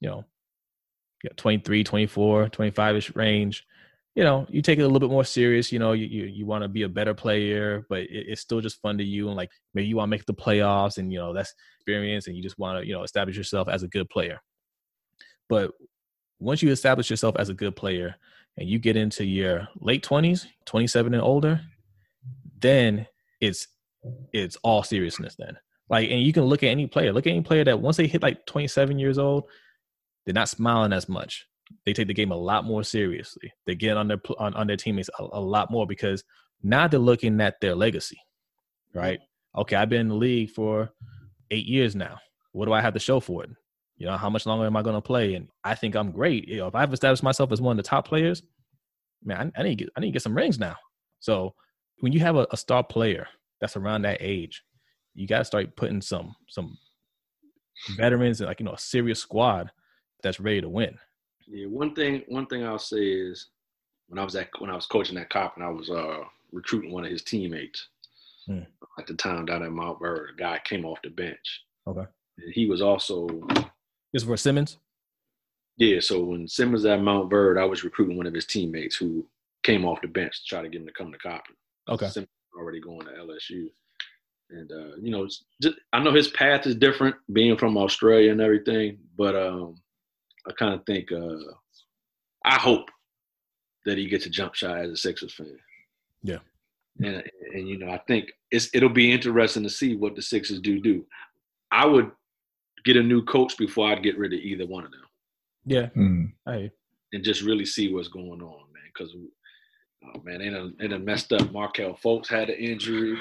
[0.00, 0.24] you know,
[1.22, 3.64] you know 23, 24, 25 ish range.
[4.16, 5.70] You know, you take it a little bit more serious.
[5.70, 8.60] You know, you you, you want to be a better player, but it, it's still
[8.60, 9.28] just fun to you.
[9.28, 12.36] And like maybe you want to make the playoffs, and you know that's experience, and
[12.36, 14.40] you just want to you know establish yourself as a good player.
[15.48, 15.70] But
[16.40, 18.16] once you establish yourself as a good player,
[18.58, 21.60] and you get into your late twenties, twenty seven and older,
[22.58, 23.06] then
[23.40, 23.68] it's
[24.32, 25.36] it's all seriousness.
[25.38, 25.56] Then
[25.92, 27.12] like, and you can look at any player.
[27.12, 29.44] Look at any player that once they hit like twenty seven years old,
[30.26, 31.46] they're not smiling as much
[31.84, 33.52] they take the game a lot more seriously.
[33.66, 36.24] They get on their on, on their teammates a, a lot more because
[36.62, 38.18] now they're looking at their legacy,
[38.94, 39.20] right?
[39.56, 40.90] Okay, I've been in the league for
[41.50, 42.18] eight years now.
[42.52, 43.50] What do I have to show for it?
[43.96, 45.34] You know, how much longer am I going to play?
[45.34, 46.48] And I think I'm great.
[46.48, 48.42] You know, if I've established myself as one of the top players,
[49.22, 50.76] man, I, I need to get I need to get some rings now.
[51.20, 51.54] So
[51.98, 53.28] when you have a, a star player
[53.60, 54.62] that's around that age,
[55.14, 56.76] you got to start putting some some
[57.96, 59.70] veterans and like you know a serious squad
[60.22, 60.96] that's ready to win.
[61.48, 63.48] yeah, one thing, one thing I'll say is
[64.08, 66.18] when I was at, when I was coaching at and I was uh,
[66.52, 67.88] recruiting one of his teammates
[68.46, 68.62] Hmm.
[68.98, 70.32] at the time down at Montverde.
[70.32, 71.62] A guy came off the bench.
[71.86, 72.04] Okay.
[72.38, 73.28] And he was also
[74.12, 74.78] This is for Simmons.
[75.76, 79.24] Yeah, so when Simmons at Montverde, I was recruiting one of his teammates who
[79.62, 81.54] came off the bench to try to get him to come to Coppin.
[81.88, 82.08] Okay.
[82.08, 83.70] Simmons was already going to LSU,
[84.50, 88.32] and uh, you know, it's just, I know his path is different, being from Australia
[88.32, 88.98] and everything.
[89.16, 89.76] But um,
[90.48, 91.36] I kind of think, uh,
[92.44, 92.90] I hope
[93.86, 95.56] that he gets a jump shot as a Sixers fan.
[96.22, 96.38] Yeah.
[96.98, 97.22] And
[97.54, 100.80] and you know, I think it's it'll be interesting to see what the Sixers do
[100.80, 101.04] do.
[101.70, 102.10] I would
[102.84, 105.00] get a new coach before I'd get rid of either one of them
[105.64, 105.86] Yeah.
[105.96, 106.32] Mm.
[106.44, 106.70] Hey.
[107.12, 108.82] and just really see what's going on, man.
[108.92, 109.14] Because
[110.04, 111.50] oh, man, they done, they done messed up.
[111.52, 113.18] Markelle Fultz had an injury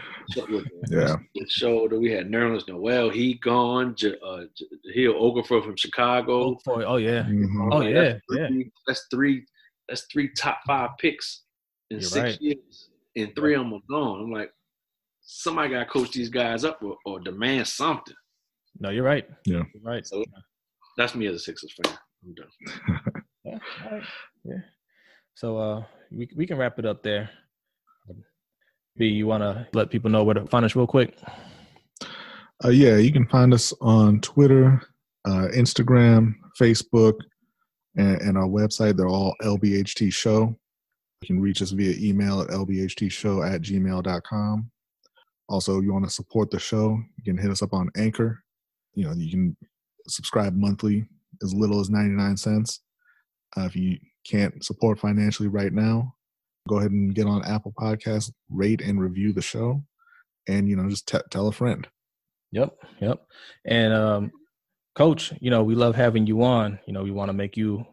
[0.49, 1.15] with Yeah.
[1.35, 1.99] the shoulder.
[1.99, 3.95] We had Nerlens Noel, he gone.
[3.95, 6.43] J- uh, J- Hill Okafor from Chicago.
[6.51, 7.23] Oh, for, oh yeah.
[7.23, 7.69] Mhm.
[7.71, 9.45] Oh, Man, yeah, that's three, That's three.
[9.87, 11.43] That's three top five picks
[11.89, 12.41] in You're six right.
[12.41, 12.89] years.
[13.17, 14.21] and three of them are gone.
[14.23, 14.53] I'm like,
[15.21, 18.15] somebody got to coach these guys up or, or demand something.
[18.79, 19.27] No, you're right.
[19.45, 19.63] Yeah.
[19.73, 20.07] You're right.
[20.07, 20.23] So
[20.97, 21.97] that's me as a Sixers fan.
[22.23, 23.13] I'm done.
[23.43, 23.57] Yeah.
[23.85, 24.03] all right.
[24.45, 24.53] Yeah.
[25.35, 27.29] So uh we we can wrap it up there.
[28.97, 31.17] B, you wanna let people know where to find us real quick?
[32.63, 34.79] Uh, yeah, you can find us on Twitter,
[35.25, 37.15] uh, Instagram, Facebook,
[37.95, 38.95] and, and our website.
[38.95, 40.55] They're all LBHT Show.
[41.21, 44.71] You can reach us via email at lbhtshow at gmail.com.
[45.49, 48.41] Also, you want to support the show, you can hit us up on Anchor.
[48.93, 49.57] You know, you can
[50.07, 51.05] subscribe monthly
[51.43, 52.81] as little as 99 cents.
[53.57, 56.15] Uh, if you can't support financially right now,
[56.67, 59.83] go ahead and get on Apple Podcasts, rate and review the show,
[60.47, 61.87] and, you know, just t- tell a friend.
[62.51, 63.25] Yep, yep.
[63.65, 64.31] And um
[64.95, 66.79] coach, you know, we love having you on.
[66.85, 67.85] You know, we want to make you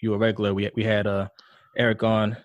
[0.00, 0.54] you a regular.
[0.54, 1.28] We we had uh
[1.76, 2.36] Eric on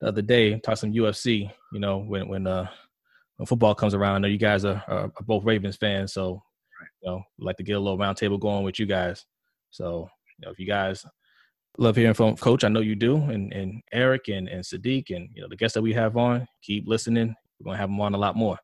[0.00, 2.68] the other day, talk some UFC, you know, when when uh
[3.36, 4.16] when football comes around.
[4.16, 6.42] I know you guys are, are, are both Ravens fans, so
[7.02, 9.24] you know, like to get a little roundtable going with you guys.
[9.70, 10.08] So,
[10.38, 11.04] you know, if you guys
[11.78, 15.28] love hearing from Coach, I know you do, and and Eric and and Sadiq and
[15.34, 17.34] you know the guests that we have on, keep listening.
[17.60, 18.58] We're gonna have them on a lot more.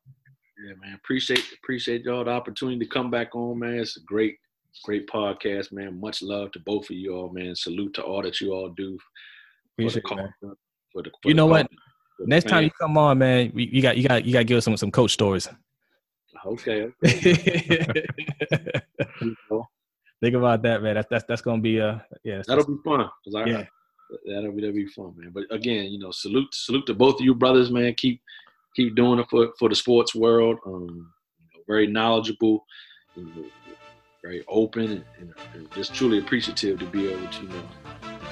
[0.65, 0.93] Yeah, man.
[0.95, 3.75] Appreciate appreciate y'all the opportunity to come back on, man.
[3.79, 4.37] It's a great,
[4.83, 5.99] great podcast, man.
[5.99, 7.55] Much love to both of you all, man.
[7.55, 8.97] Salute to all that you all do.
[9.77, 10.33] For the, Appreciate it, man.
[10.91, 11.67] for the, for You know what?
[11.67, 11.77] call-
[12.17, 14.45] for the Next time you come on, man, you got you got you got to
[14.45, 15.49] give us some some coach stories.
[16.45, 16.89] okay,
[20.23, 20.95] Think about that, man.
[20.95, 22.41] That's that's that's gonna be uh yeah.
[22.47, 23.09] that'll be fun.
[23.25, 23.65] 'cause I, Yeah.
[24.25, 25.31] that'll be that'll be fun, man.
[25.33, 27.93] But again, you know, salute salute to both of you brothers, man.
[27.95, 28.21] Keep
[28.73, 30.59] keep doing it for for the sports world.
[30.65, 32.65] Um, you know, very knowledgeable,
[33.17, 33.31] you know,
[34.23, 37.63] very open, and, and, and just truly appreciative to be able to you know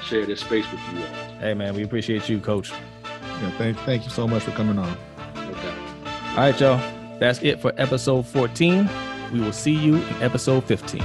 [0.02, 1.40] share this space with you all.
[1.40, 2.72] Hey, man, we appreciate you, coach.
[2.72, 4.98] Yeah, thank, thank you so much for coming on.
[5.36, 5.76] Okay.
[6.06, 6.80] All right, y'all.
[7.20, 8.90] That's it for episode 14.
[9.34, 11.04] We will see you in episode 15.